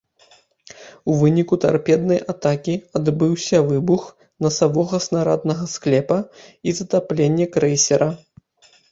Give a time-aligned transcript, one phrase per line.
[1.11, 4.07] У выніку тарпеднай атакі адбыўся выбух
[4.45, 6.17] насавога снараднага склепа
[6.71, 8.09] і затапленне крэйсера.